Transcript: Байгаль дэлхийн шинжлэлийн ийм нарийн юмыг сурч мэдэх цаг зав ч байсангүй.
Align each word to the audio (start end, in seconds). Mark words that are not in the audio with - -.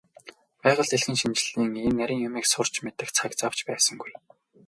Байгаль 0.63 0.89
дэлхийн 0.91 1.17
шинжлэлийн 1.19 1.73
ийм 1.85 1.95
нарийн 1.99 2.25
юмыг 2.27 2.45
сурч 2.47 2.73
мэдэх 2.85 3.09
цаг 3.17 3.31
зав 3.39 3.53
ч 3.57 3.59
байсангүй. 3.67 4.11